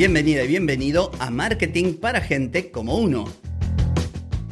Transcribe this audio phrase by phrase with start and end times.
[0.00, 3.26] Bienvenida y bienvenido a Marketing para Gente como Uno.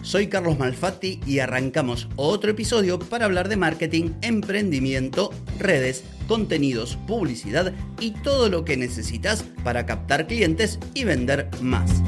[0.03, 7.73] Soy Carlos Malfatti y arrancamos otro episodio para hablar de marketing, emprendimiento, redes, contenidos, publicidad
[7.99, 12.03] y todo lo que necesitas para captar clientes y vender más.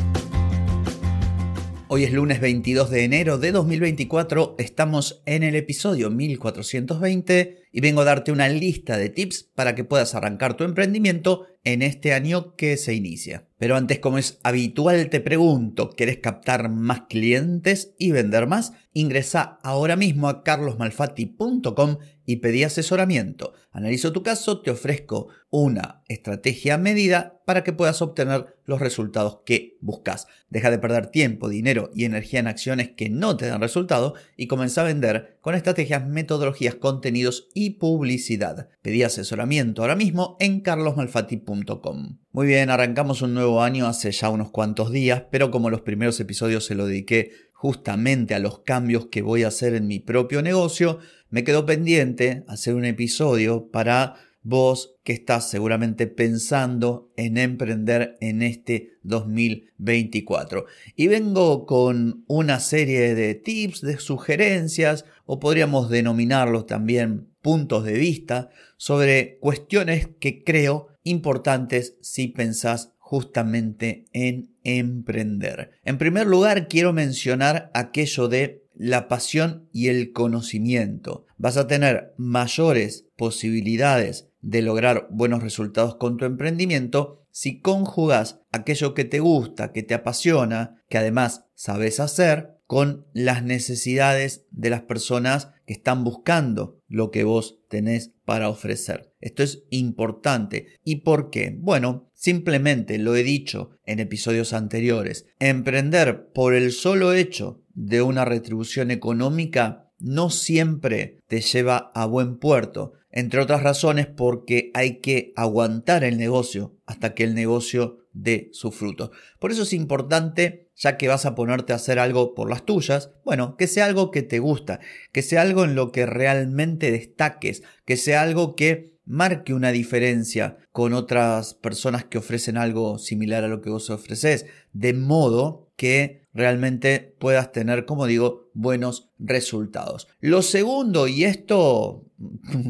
[1.93, 8.03] Hoy es lunes 22 de enero de 2024, estamos en el episodio 1420 y vengo
[8.03, 12.55] a darte una lista de tips para que puedas arrancar tu emprendimiento en este año
[12.55, 13.49] que se inicia.
[13.59, 18.73] Pero antes, como es habitual, te pregunto, ¿quieres captar más clientes y vender más?
[18.93, 21.97] Ingresa ahora mismo a carlosmalfatti.com
[22.31, 23.55] y pedí asesoramiento.
[23.73, 29.79] Analizo tu caso, te ofrezco una estrategia medida para que puedas obtener los resultados que
[29.81, 30.29] buscas.
[30.49, 34.47] Deja de perder tiempo, dinero y energía en acciones que no te dan resultado y
[34.47, 38.69] comienza a vender con estrategias, metodologías, contenidos y publicidad.
[38.81, 42.19] Pedí asesoramiento ahora mismo en carlosmalfatti.com.
[42.31, 46.21] Muy bien, arrancamos un nuevo año hace ya unos cuantos días, pero como los primeros
[46.21, 50.41] episodios se lo dediqué justamente a los cambios que voy a hacer en mi propio
[50.41, 58.17] negocio, me quedó pendiente hacer un episodio para vos que estás seguramente pensando en emprender
[58.23, 60.65] en este 2024.
[60.97, 67.93] Y vengo con una serie de tips, de sugerencias, o podríamos denominarlos también puntos de
[67.93, 68.49] vista
[68.79, 75.73] sobre cuestiones que creo importantes si pensás justamente en emprender.
[75.85, 81.27] En primer lugar, quiero mencionar aquello de la pasión y el conocimiento.
[81.37, 88.95] Vas a tener mayores posibilidades de lograr buenos resultados con tu emprendimiento si conjugas aquello
[88.95, 94.83] que te gusta, que te apasiona, que además sabes hacer, con las necesidades de las
[94.83, 99.13] personas están buscando lo que vos tenés para ofrecer.
[99.21, 100.67] Esto es importante.
[100.85, 101.57] ¿Y por qué?
[101.59, 105.27] Bueno, simplemente lo he dicho en episodios anteriores.
[105.39, 112.39] Emprender por el solo hecho de una retribución económica no siempre te lleva a buen
[112.39, 118.49] puerto, entre otras razones porque hay que aguantar el negocio hasta que el negocio dé
[118.53, 119.13] su fruto.
[119.39, 123.11] Por eso es importante ya que vas a ponerte a hacer algo por las tuyas,
[123.23, 124.81] bueno, que sea algo que te gusta,
[125.13, 130.57] que sea algo en lo que realmente destaques, que sea algo que marque una diferencia
[130.73, 136.23] con otras personas que ofrecen algo similar a lo que vos ofreces, de modo que
[136.33, 140.09] realmente puedas tener, como digo, buenos resultados.
[140.21, 142.07] Lo segundo, y esto,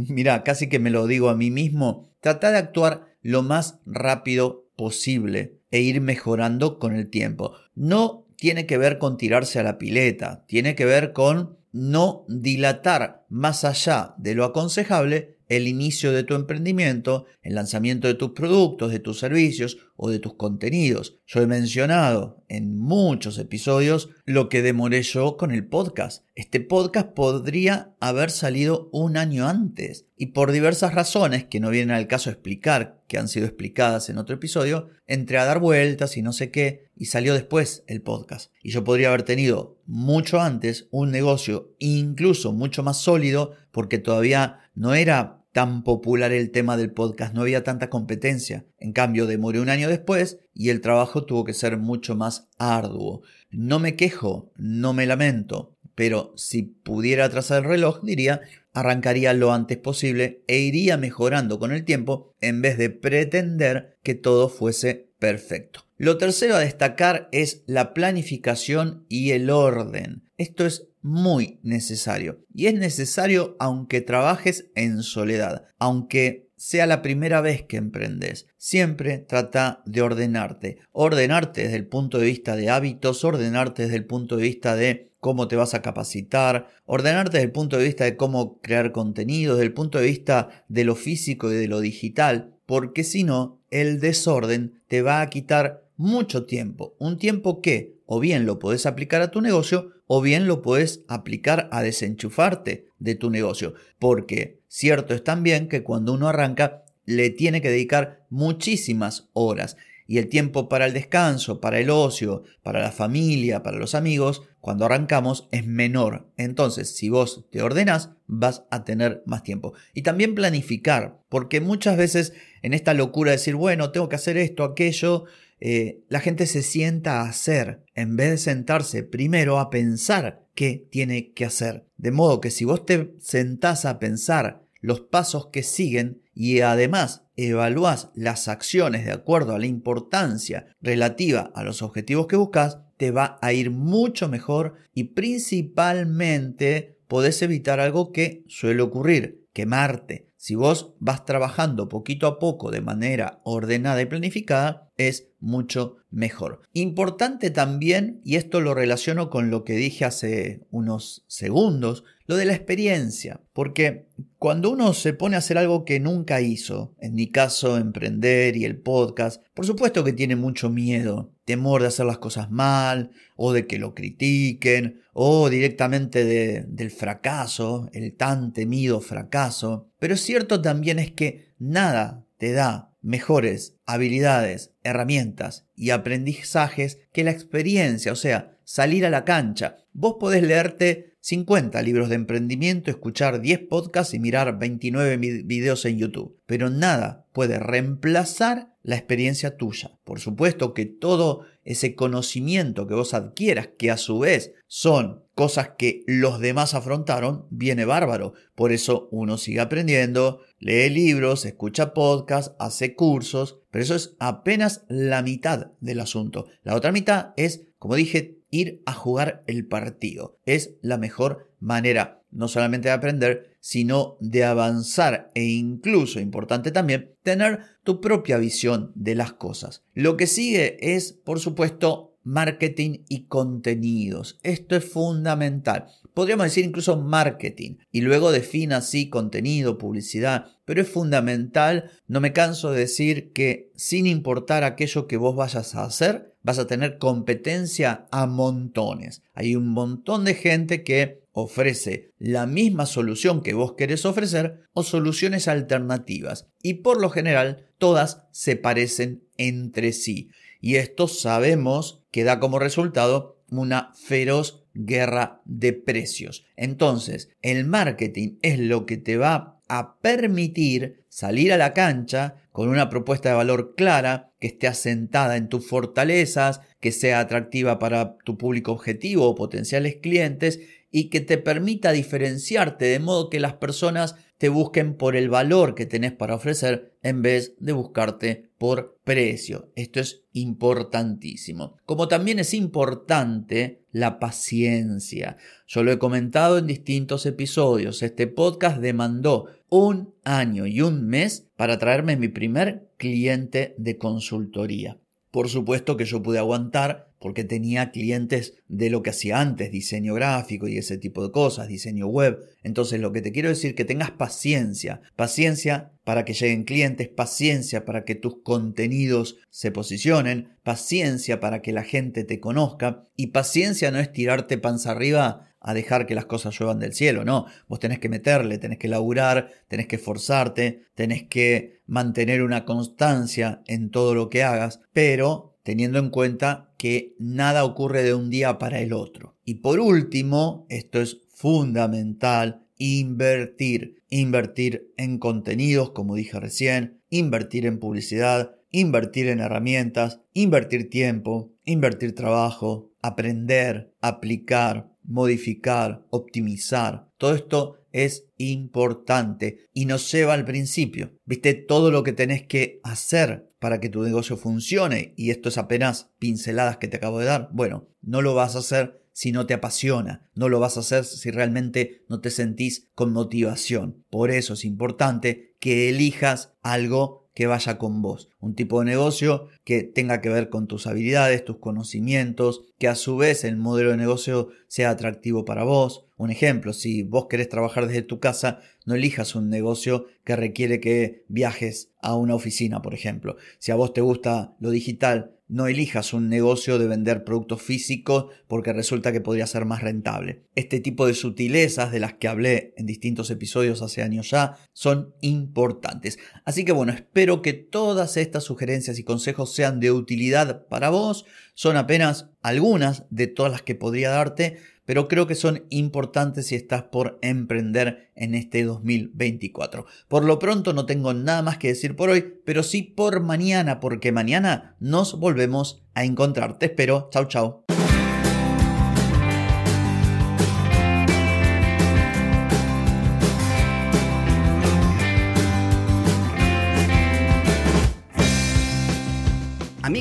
[0.09, 4.67] mira, casi que me lo digo a mí mismo, trata de actuar lo más rápido
[4.75, 7.55] posible e ir mejorando con el tiempo.
[7.75, 13.25] No tiene que ver con tirarse a la pileta, tiene que ver con no dilatar
[13.29, 18.93] más allá de lo aconsejable el inicio de tu emprendimiento, el lanzamiento de tus productos,
[18.93, 21.19] de tus servicios o de tus contenidos.
[21.27, 26.25] Yo he mencionado en muchos episodios lo que demoré yo con el podcast.
[26.37, 31.97] Este podcast podría haber salido un año antes y por diversas razones que no vienen
[31.97, 36.23] al caso explicar, que han sido explicadas en otro episodio, entré a dar vueltas y
[36.23, 38.53] no sé qué y salió después el podcast.
[38.63, 44.61] Y yo podría haber tenido mucho antes un negocio incluso mucho más sólido porque todavía
[44.77, 48.67] no era tan popular el tema del podcast, no había tanta competencia.
[48.79, 53.23] En cambio, demoré un año después y el trabajo tuvo que ser mucho más arduo.
[53.51, 58.41] No me quejo, no me lamento, pero si pudiera trazar el reloj, diría,
[58.73, 64.15] arrancaría lo antes posible e iría mejorando con el tiempo en vez de pretender que
[64.15, 65.85] todo fuese perfecto.
[65.97, 70.31] Lo tercero a destacar es la planificación y el orden.
[70.39, 72.45] Esto es muy necesario.
[72.55, 78.47] Y es necesario aunque trabajes en soledad, aunque sea la primera vez que emprendes.
[78.59, 80.79] Siempre trata de ordenarte.
[80.93, 85.11] Ordenarte desde el punto de vista de hábitos, ordenarte desde el punto de vista de
[85.21, 89.55] cómo te vas a capacitar, ordenarte desde el punto de vista de cómo crear contenido,
[89.55, 93.59] desde el punto de vista de lo físico y de lo digital, porque si no,
[93.71, 96.95] el desorden te va a quitar mucho tiempo.
[96.99, 101.05] Un tiempo que o bien lo puedes aplicar a tu negocio o bien lo puedes
[101.07, 103.75] aplicar a desenchufarte de tu negocio.
[104.01, 109.77] Porque cierto es también que cuando uno arranca le tiene que dedicar muchísimas horas
[110.09, 114.43] y el tiempo para el descanso, para el ocio, para la familia, para los amigos,
[114.59, 116.27] cuando arrancamos es menor.
[116.37, 119.75] Entonces, si vos te ordenas, vas a tener más tiempo.
[119.95, 124.37] Y también planificar, porque muchas veces en esta locura de decir, bueno, tengo que hacer
[124.37, 125.27] esto, aquello,
[125.61, 130.89] eh, la gente se sienta a hacer en vez de sentarse primero a pensar qué
[130.91, 131.87] tiene que hacer.
[131.97, 137.27] De modo que si vos te sentás a pensar los pasos que siguen y además
[137.37, 143.11] evalúas las acciones de acuerdo a la importancia relativa a los objetivos que buscas, te
[143.11, 150.30] va a ir mucho mejor y principalmente podés evitar algo que suele ocurrir, quemarte.
[150.43, 156.63] Si vos vas trabajando poquito a poco de manera ordenada y planificada, es mucho mejor.
[156.73, 162.47] Importante también, y esto lo relaciono con lo que dije hace unos segundos, lo de
[162.47, 164.07] la experiencia, porque
[164.39, 168.65] cuando uno se pone a hacer algo que nunca hizo, en mi caso emprender y
[168.65, 173.53] el podcast, por supuesto que tiene mucho miedo, temor de hacer las cosas mal, o
[173.53, 179.89] de que lo critiquen, o directamente del fracaso, el tan temido fracaso.
[179.99, 187.33] Pero cierto también es que nada te da mejores habilidades, herramientas y aprendizajes que la
[187.33, 189.79] experiencia, o sea, salir a la cancha.
[189.93, 195.99] Vos podés leerte 50 libros de emprendimiento, escuchar 10 podcasts y mirar 29 videos en
[195.99, 199.99] YouTube, pero nada puede reemplazar la experiencia tuya.
[200.05, 205.73] Por supuesto que todo ese conocimiento que vos adquieras, que a su vez son cosas
[205.79, 208.35] que los demás afrontaron, viene bárbaro.
[208.55, 214.85] Por eso uno sigue aprendiendo, lee libros, escucha podcasts, hace cursos, pero eso es apenas
[214.89, 216.47] la mitad del asunto.
[216.63, 220.39] La otra mitad es, como dije, ir a jugar el partido.
[220.45, 227.15] Es la mejor manera no solamente de aprender, sino de avanzar e incluso, importante también,
[227.23, 229.85] tener tu propia visión de las cosas.
[229.95, 234.39] Lo que sigue es, por supuesto, marketing y contenidos.
[234.43, 235.87] Esto es fundamental.
[236.15, 242.33] Podríamos decir incluso marketing y luego defina así contenido, publicidad, pero es fundamental, no me
[242.33, 246.99] canso de decir que sin importar aquello que vos vayas a hacer, vas a tener
[246.99, 249.23] competencia a montones.
[249.35, 254.83] Hay un montón de gente que ofrece la misma solución que vos querés ofrecer o
[254.83, 260.31] soluciones alternativas y por lo general todas se parecen entre sí
[260.61, 266.45] y esto sabemos que da como resultado una feroz guerra de precios.
[266.57, 272.69] Entonces, el marketing es lo que te va a permitir salir a la cancha con
[272.69, 278.17] una propuesta de valor clara, que esté asentada en tus fortalezas, que sea atractiva para
[278.19, 283.55] tu público objetivo o potenciales clientes y que te permita diferenciarte de modo que las
[283.55, 288.99] personas te busquen por el valor que tenés para ofrecer en vez de buscarte por
[289.05, 289.71] precio.
[289.77, 291.77] Esto es importantísimo.
[291.85, 295.37] Como también es importante la paciencia.
[295.67, 298.03] Yo lo he comentado en distintos episodios.
[298.03, 304.99] Este podcast demandó un año y un mes para traerme mi primer cliente de consultoría.
[305.31, 310.15] Por supuesto que yo pude aguantar porque tenía clientes de lo que hacía antes, diseño
[310.15, 312.41] gráfico y ese tipo de cosas, diseño web.
[312.63, 317.85] Entonces lo que te quiero decir que tengas paciencia, paciencia para que lleguen clientes, paciencia
[317.85, 323.91] para que tus contenidos se posicionen, paciencia para que la gente te conozca y paciencia
[323.91, 327.79] no es tirarte panza arriba a dejar que las cosas lluevan del cielo, no, vos
[327.79, 333.91] tenés que meterle, tenés que laburar, tenés que esforzarte, tenés que mantener una constancia en
[333.91, 338.81] todo lo que hagas, pero teniendo en cuenta que nada ocurre de un día para
[338.81, 339.37] el otro.
[339.45, 344.03] Y por último, esto es fundamental, invertir.
[344.09, 352.15] Invertir en contenidos, como dije recién, invertir en publicidad, invertir en herramientas, invertir tiempo, invertir
[352.15, 357.11] trabajo, aprender, aplicar, modificar, optimizar.
[357.19, 361.13] Todo esto es importante y nos lleva al principio.
[361.25, 365.59] Viste todo lo que tenés que hacer para que tu negocio funcione y esto es
[365.59, 367.51] apenas pinceladas que te acabo de dar.
[367.53, 371.05] Bueno, no lo vas a hacer si no te apasiona, no lo vas a hacer
[371.05, 374.05] si realmente no te sentís con motivación.
[374.09, 378.30] Por eso es importante que elijas algo que vaya con vos.
[378.41, 382.95] Un tipo de negocio que tenga que ver con tus habilidades, tus conocimientos, que a
[382.95, 386.07] su vez el modelo de negocio sea atractivo para vos.
[386.17, 390.81] Un ejemplo, si vos querés trabajar desde tu casa, no elijas un negocio que requiere
[390.81, 393.37] que viajes a una oficina, por ejemplo.
[393.59, 398.27] Si a vos te gusta lo digital, no elijas un negocio de vender productos físicos
[398.47, 400.45] porque resulta que podría ser más rentable.
[400.55, 405.13] Este tipo de sutilezas de las que hablé en distintos episodios hace años ya son
[405.21, 406.21] importantes.
[406.45, 411.25] Así que bueno, espero que todas estas sugerencias y consejos sean de utilidad para vos.
[411.55, 416.55] Son apenas algunas de todas las que podría darte, pero creo que son importantes si
[416.55, 419.87] estás por emprender en este 2024.
[420.09, 423.81] Por lo pronto no tengo nada más que decir por hoy, pero sí por mañana,
[423.81, 426.59] porque mañana nos volvemos a encontrar.
[426.59, 427.09] Te espero.
[427.13, 427.70] Chau, chau.